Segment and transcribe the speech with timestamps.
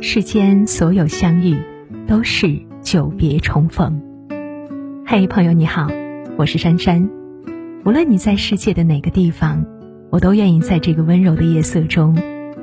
[0.00, 1.58] 世间所有相遇，
[2.06, 4.00] 都是久别重逢。
[5.04, 5.88] 嘿，朋友你好，
[6.36, 7.10] 我是珊珊。
[7.84, 9.66] 无论你在世界的哪个地方，
[10.10, 12.16] 我都愿意在这个温柔的夜色中，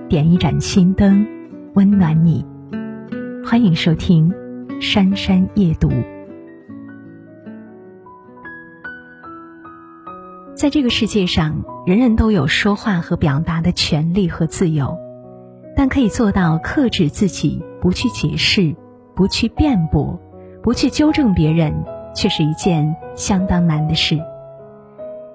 [0.07, 1.27] 点一盏心灯，
[1.73, 2.45] 温暖你。
[3.45, 4.31] 欢迎收听
[4.81, 5.89] 《珊珊夜读》。
[10.55, 14.97] 在这个世界上，人人都有说话和表达的权利和自由。
[15.75, 18.75] 但可以做到克制自己，不去解释，
[19.13, 20.19] 不去辩驳，
[20.63, 21.83] 不去纠正别人，
[22.15, 24.17] 却是一件相当难的事。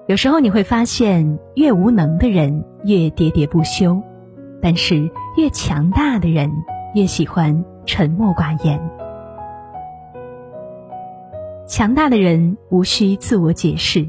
[0.07, 4.01] 有时候你会发现，越无能的人越喋喋不休，
[4.61, 6.51] 但是越强大的人
[6.95, 8.81] 越喜欢沉默寡言。
[11.67, 14.05] 强大的人无需自我解释，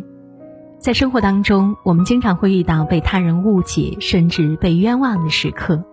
[0.78, 5.84] 在生活当中，我们经常会遇到被他人误解，甚至被冤枉的时刻。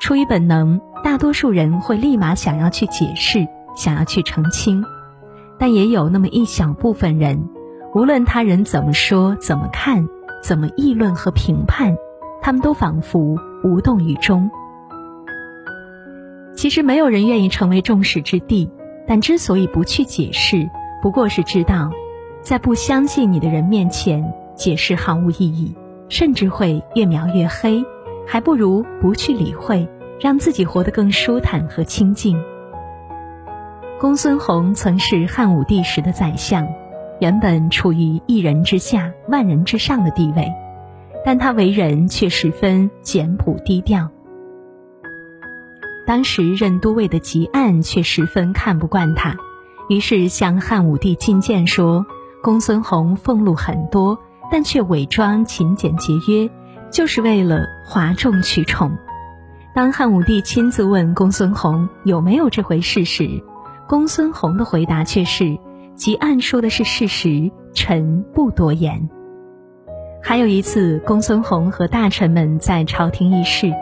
[0.00, 4.84] 出于本能，大多数人会立马想要去解释，想要去澄清，
[5.58, 7.48] 但也有那么一小部分人，
[7.94, 10.08] 无论他人怎么说、怎么看、
[10.42, 11.96] 怎么议论和评判，
[12.40, 14.50] 他们都仿佛无动于衷。
[16.54, 18.70] 其实没有人愿意成为众矢之的，
[19.06, 20.68] 但之所以不去解释，
[21.02, 21.90] 不过是知道，
[22.42, 25.74] 在不相信你的人面前，解释毫无意义，
[26.08, 27.84] 甚至会越描越黑。
[28.30, 29.88] 还不如不去理会，
[30.20, 32.38] 让自己活得更舒坦和清静。
[33.98, 36.68] 公孙弘曾是汉武帝时的宰相，
[37.20, 40.52] 原本处于一人之下、万人之上的地位，
[41.24, 44.10] 但他为人却十分简朴低调。
[46.06, 49.36] 当时任都尉的汲黯却十分看不惯他，
[49.88, 52.04] 于是向汉武帝进谏说
[52.42, 54.18] ：“公孙弘俸禄很多，
[54.50, 56.48] 但却伪装勤俭节约。”
[56.90, 58.96] 就是为了哗众取宠。
[59.74, 63.28] 当汉武帝亲自问公孙弘有没有这回事时，
[63.86, 65.56] 公孙弘的回答却是
[65.94, 69.08] ：“即按说的是事实，臣不多言。”
[70.20, 73.72] 还有一次，公孙弘和大臣们在朝廷议事，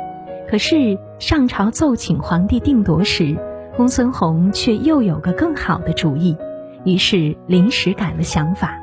[0.51, 3.37] 可是上朝奏请皇帝定夺时，
[3.77, 6.37] 公孙弘却又有个更好的主意，
[6.85, 8.79] 于是临时改了想法。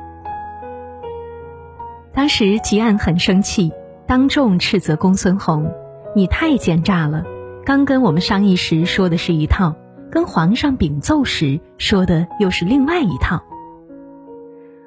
[2.12, 3.72] 当时汲黯很生气。
[4.14, 5.68] 当众斥责公孙弘
[6.14, 7.24] ：“你太奸诈了！
[7.66, 9.74] 刚跟我们商议时说的是一套，
[10.08, 13.42] 跟皇上禀奏时说的又是另外一套。”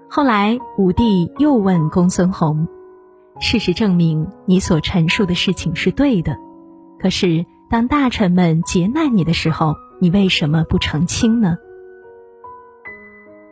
[0.08, 2.70] 后来武帝又问公孙弘
[3.42, 6.38] ：“事实证明你所陈述的事情是对的，
[6.98, 11.58] 可是当大臣们劫难你的时候，你为什么不澄清呢？”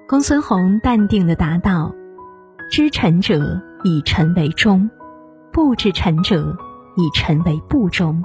[0.07, 1.93] 公孙弘淡定的答道
[2.71, 4.89] ：“知臣者，以臣为忠。”
[5.55, 6.53] 不知臣者，
[6.97, 8.21] 以臣为不忠。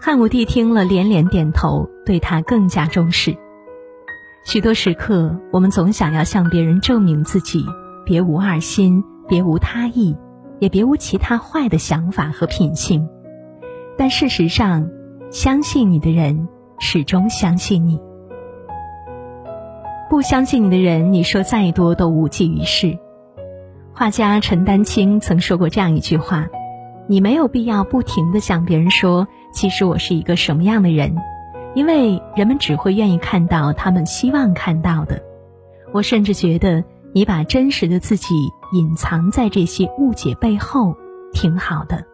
[0.00, 3.36] 汉武帝听了连连点头，对他更加重视。
[4.42, 7.62] 许多时刻，我们总想要向别人证明自己，
[8.06, 10.16] 别无二心，别无他意，
[10.60, 13.06] 也别无其他坏的想法和品性。
[13.98, 14.88] 但事实上，
[15.30, 16.48] 相信你的人
[16.78, 17.98] 始终相信你；
[20.08, 22.98] 不相信你的人，你说再多都无济于事。
[23.98, 26.46] 画家陈丹青曾说过这样一句话
[27.10, 31.16] ：“你没有必要不停的向别人说，其实我是一个什么样的人，
[31.74, 35.20] 因为人们只会愿意看到他们希望看到的。
[35.92, 38.36] 我甚至觉得，你把真实的自己
[38.72, 40.94] 隐藏在这些误解背后，
[41.32, 42.04] 挺好的。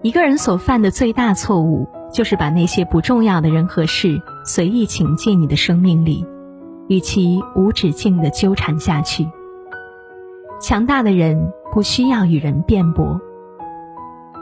[0.00, 6.26] 一个人所犯的最大错误，就是把那些不重要的人和事随意请进你的生命里，
[6.88, 9.28] 与其无止境的纠缠下去。”
[10.66, 13.20] 强大的人不需要与人辩驳。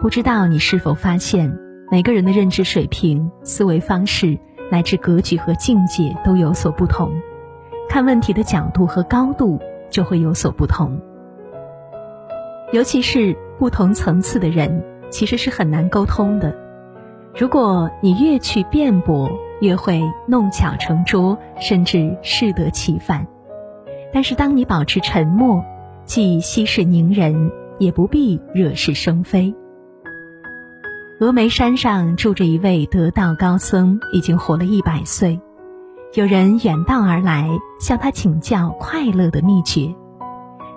[0.01, 1.53] 不知道你是否发现，
[1.91, 4.39] 每个人的认知水平、思维方式
[4.71, 7.11] 乃至格局和境界都有所不同，
[7.89, 9.59] 看问题的角度和高度
[9.91, 10.97] 就会有所不同。
[12.71, 16.57] 尤其是不同层次的人，其实是很难沟通的。
[17.37, 19.29] 如果你越去辩驳，
[19.61, 23.27] 越会弄巧成拙，甚至适得其反。
[24.13, 25.65] 但是当你保持沉默，
[26.15, 29.55] 既息事宁人，也不必惹是生非。
[31.19, 35.41] 峨眉山上住着一位得道高僧，已经活了一百岁。
[36.13, 37.49] 有人远道而来，
[37.81, 39.89] 向他请教快乐的秘诀。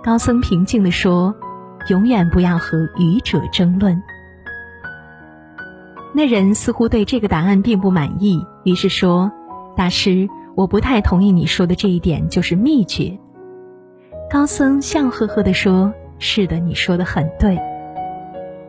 [0.02, 1.36] 高僧平静地说
[1.92, 4.02] ：“永远不要和愚者争论。”
[6.16, 9.30] 那人似乎对这个答案并不满意，于是说
[9.76, 13.20] ：“大师，我不太同意你说的这一点，就是秘诀。”
[14.30, 17.58] 高僧笑呵呵地说：“是的，你说的很对。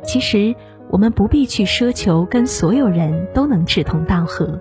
[0.03, 0.55] 其实，
[0.91, 4.61] 我们不必去奢求跟所有人都能志同道合，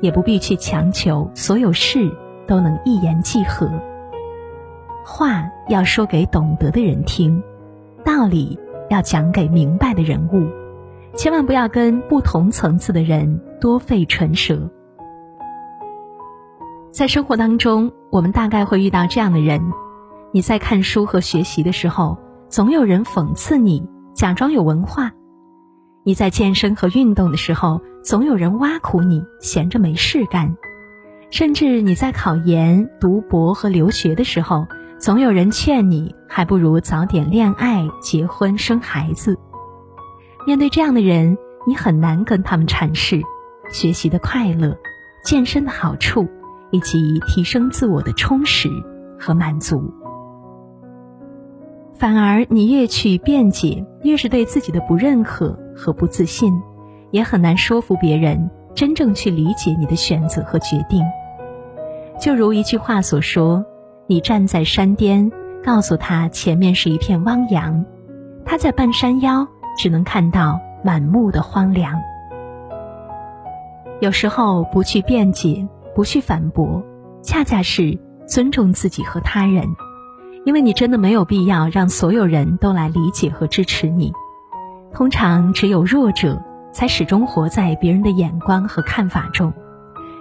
[0.00, 2.10] 也不必去强求所有事
[2.46, 3.68] 都能一言即合。
[5.04, 7.42] 话要说给懂得的人听，
[8.04, 8.58] 道理
[8.88, 10.48] 要讲给明白的人物，
[11.14, 14.70] 千万不要跟不同层次的人多费唇舌。
[16.90, 19.60] 在生活当中，我们大概会遇到这样的人：
[20.36, 22.18] 你在看书和学习的时候，
[22.50, 25.08] 总有人讽刺你假装有文化；
[26.04, 30.54] 你在健身和运动的时候，总有人挖苦你闲着没事干；
[31.30, 34.66] 甚至你在考研、读博和留学的时候。
[34.98, 39.38] 总有人劝你，还不如早点恋爱、结婚、生孩子。
[40.46, 43.22] 面对这样的人，你很难跟他们阐释
[43.70, 44.76] 学习的快乐、
[45.24, 46.28] 健身的好处，
[46.72, 48.68] 以及提升自我的充实
[49.18, 49.94] 和满足。
[51.98, 56.52] 反而，你越去辩解，越是对自己的不认可和不自信，
[57.10, 61.02] 也很难说服别人真正去理解你的选择和决定。
[62.20, 63.64] 就如一句话所说。
[64.08, 65.32] 你站在山巅，
[65.64, 67.84] 告诉他前面是一片汪洋，
[68.44, 69.44] 他在半山腰
[69.76, 72.00] 只能看到满目的荒凉。
[74.00, 76.80] 有时候不去辩解，不去反驳，
[77.20, 77.98] 恰恰是
[78.28, 79.66] 尊重自己和他人，
[80.46, 84.12] 因为你真的没有必要让所有人都来理解和支持你。
[84.94, 86.40] 通常只有弱者
[86.72, 89.52] 才始终活在别人的眼光和看法中，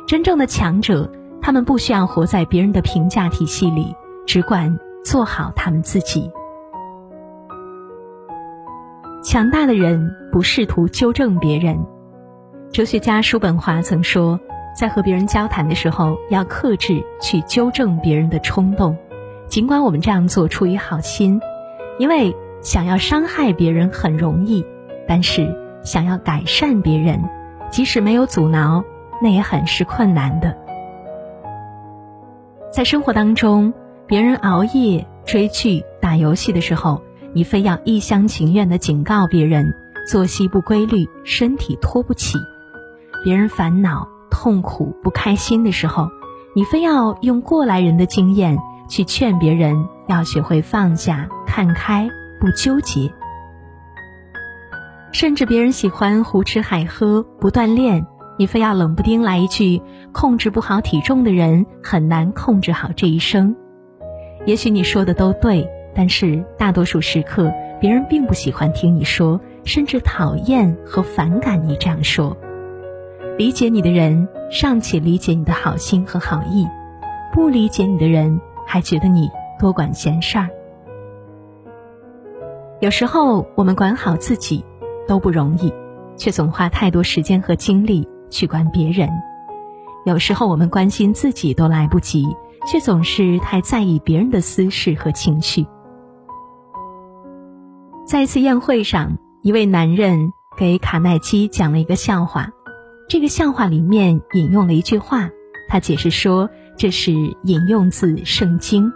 [0.08, 1.10] 真正的强者。
[1.42, 3.94] 他们不需要活在别人的评价体系里，
[4.26, 6.32] 只管做好他们自己。
[9.24, 11.78] 强大的人不试图纠正别人。
[12.72, 14.40] 哲学家叔本华曾说，
[14.76, 18.98] 在和别人交谈的时候，要克制去纠正别人的冲动，
[19.48, 21.40] 尽管我们这样做出于好心，
[22.00, 24.66] 因为想要伤害别人很容易，
[25.08, 27.24] 但是想要改善别人，
[27.70, 28.84] 即使没有阻挠，
[29.22, 30.58] 那也很是困难的。
[32.72, 33.74] 在生活当中，
[34.08, 37.02] 别人熬夜追剧、打游戏的时候，
[37.34, 39.74] 你非要一厢情愿地警告别人
[40.08, 42.38] 作息不规律、身体拖不起；
[43.24, 46.10] 别人烦恼、痛苦、不开心的时候，
[46.54, 48.58] 你非要用过来人的经验
[48.88, 49.76] 去劝别人
[50.08, 52.10] 要学会放下、看开、
[52.40, 53.12] 不纠结。
[55.12, 58.06] 甚至别人喜欢胡吃海喝、不锻炼。
[58.38, 63.56] 你非要冷不丁来一句“控制不好体重的人很难控制好这一生”，
[64.46, 65.66] 也许你说的都对，
[65.96, 67.50] 但是大多数时刻，
[67.80, 72.36] 别人并不喜欢听你说，甚至讨厌和反感你这样说。
[73.38, 76.68] 理解你的人尚且理解你的好心和好意，
[77.32, 79.30] 不理解你的人还觉得你
[79.60, 80.50] 多管闲事儿。
[82.82, 84.66] 有时候我们管好自己
[85.08, 85.74] 都不容易，
[86.18, 88.08] 却总花太多时间和精力。
[88.28, 89.08] 去管别人，
[90.04, 92.26] 有时候我们关心自己都来不及，
[92.68, 95.66] 却总是太在意别人的私事和情绪。
[98.06, 102.50] 在一次宴会上，一位男人给卡耐基讲了一个笑话，
[103.08, 105.30] 这个笑话里面引用了一句话，
[105.70, 107.12] 他解释说这是
[107.44, 108.92] 引用自圣经。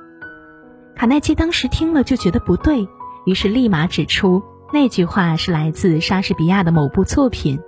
[0.96, 2.88] 卡耐基当时听了就觉得不对，
[3.26, 4.44] 于是立马指出
[4.74, 7.60] 那句话是来自莎士比亚的某部作品。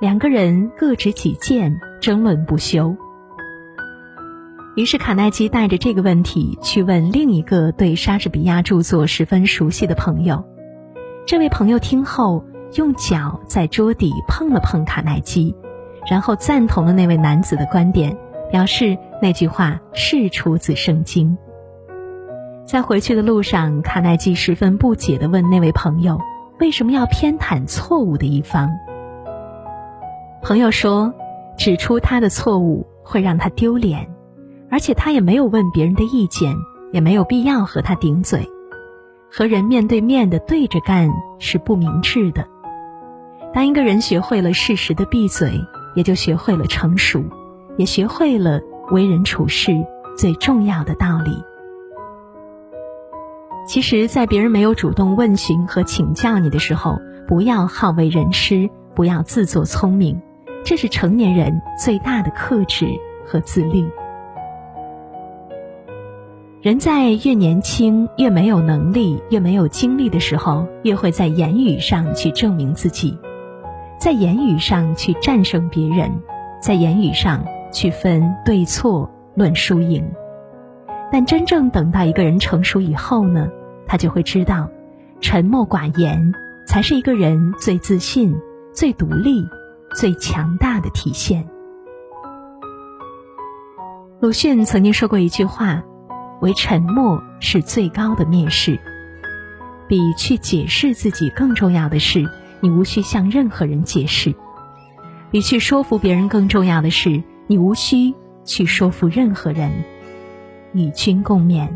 [0.00, 2.94] 两个人各执己见，争论不休。
[4.76, 10.44] 于是卡耐基带着这个问题去问另一个对莎士比亚著作十分熟悉的朋友。
[11.26, 12.44] 这位朋友听后，
[12.74, 15.54] 用脚在桌底碰了碰卡耐基，
[16.10, 18.18] 然后赞同了那位男子的观点，
[18.54, 21.36] 表示那句话是出自圣经。
[22.64, 26.20] 在回去的路上，卡耐基十分不解地问那位朋友
[26.60, 28.70] ：“为什么要偏袒错误的一方？”
[30.40, 31.12] 朋友说，
[31.58, 34.08] 指出他的错误会让他丢脸，
[34.70, 36.54] 而且他也没有问别人的意见，
[36.92, 38.48] 也没有必要和他顶嘴。
[39.32, 42.46] 和人面对面的对着干是不明智的。
[43.52, 45.60] 当一个人学会了适时的闭嘴，
[45.96, 47.20] 也就学会了成熟，
[47.76, 49.72] 也学会了为人处事
[50.16, 51.42] 最重要的道理。
[53.66, 60.20] 其实，在别人没有主动问询和请教你的时候，不要好为人师，不要自作聪明。
[60.64, 62.86] 这是成年人最大的克制
[63.26, 63.86] 和自律。
[66.62, 73.18] 人在越年轻、越没有能力、越没有精力的时候，越会在言语上去证明自己，
[73.98, 76.10] 在言语上去战胜别人，
[76.62, 80.08] 在言语上去分对错、论输赢。
[81.12, 83.50] 但真正等到一个人成熟以后呢，
[83.86, 84.70] 他就会知道，
[85.20, 86.32] 沉默寡言
[86.66, 88.34] 才是一个人最自信、
[88.72, 89.46] 最独立、
[89.94, 91.46] 最强大的体现。
[94.20, 95.82] 鲁迅曾经说过一句话
[96.40, 98.78] ：“为沉默是最高的蔑视。”
[99.86, 102.24] 比去解释自己更重要的是，
[102.60, 104.32] 你无需向任何人解释；
[105.30, 109.70] 比去说服别人更重要的是，你无需去说服任何人。
[110.72, 111.68] 与君共勉。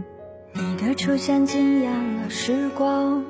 [0.54, 3.22] 你的出现惊艳了时光，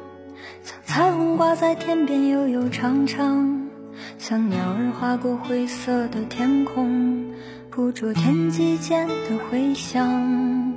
[0.63, 3.69] 像彩虹挂在天边悠悠长长，
[4.17, 7.33] 像鸟儿划过灰色的天空，
[7.71, 10.75] 捕捉天际间的回响。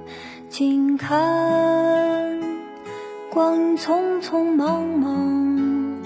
[0.49, 2.41] 静看
[3.29, 6.01] 光阴匆匆忙忙，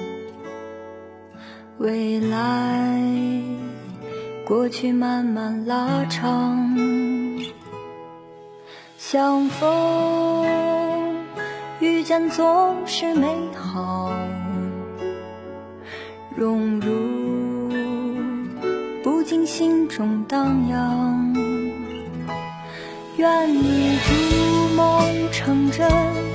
[1.80, 3.02] 未来
[4.46, 6.78] 过去慢慢拉长。
[8.96, 10.46] 相逢
[11.80, 14.12] 遇见总是美好，
[16.36, 17.72] 融入
[19.04, 21.34] 不禁心中荡漾。
[23.18, 26.35] 愿你逐梦成真。